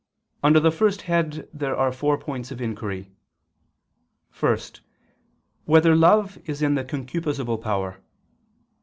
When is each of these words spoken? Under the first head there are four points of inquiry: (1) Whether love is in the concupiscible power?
Under 0.41 0.59
the 0.59 0.71
first 0.71 1.03
head 1.03 1.47
there 1.53 1.77
are 1.77 1.91
four 1.91 2.17
points 2.17 2.49
of 2.49 2.59
inquiry: 2.59 3.11
(1) 4.39 4.57
Whether 5.65 5.95
love 5.95 6.39
is 6.45 6.63
in 6.63 6.73
the 6.73 6.83
concupiscible 6.83 7.61
power? 7.61 8.01